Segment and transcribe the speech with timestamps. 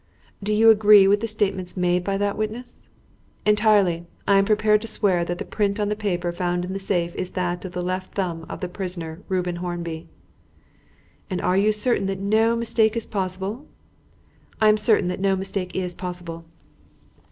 [0.41, 2.89] "Do you agree with the statements made by that witness?"
[3.45, 4.07] "Entirely.
[4.27, 7.13] I am prepared to swear that the print on the paper found in the safe
[7.13, 10.07] is that of the left thumb of the prisoner, Reuben Hornby."
[11.29, 13.67] "And you are certain that no mistake is possible?"
[14.59, 16.45] "I am certain that no mistake is possible."